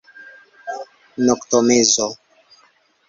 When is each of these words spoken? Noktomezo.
Noktomezo. 1.25 2.05